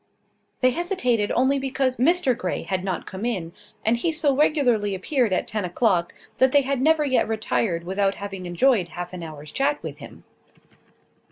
They 0.61 0.71
hesitated 0.71 1.31
only 1.35 1.59
because 1.59 1.97
Mr 1.97 2.35
Grey 2.35 2.63
had 2.63 2.83
not 2.83 3.05
come 3.05 3.23
in; 3.23 3.53
and 3.85 3.97
he 3.97 4.11
so 4.11 4.35
regularly 4.35 4.95
appeared 4.95 5.31
at 5.31 5.45
ten 5.45 5.63
o'clock, 5.63 6.11
that 6.39 6.51
they 6.51 6.61
had 6.63 6.81
never 6.81 7.05
yet 7.05 7.27
retired 7.27 7.83
without 7.83 8.15
having 8.15 8.47
enjoyed 8.47 8.87
half 8.87 9.13
an 9.13 9.21
hour's 9.21 9.51
chat 9.51 9.77
with 9.83 9.99
him. 9.99 10.23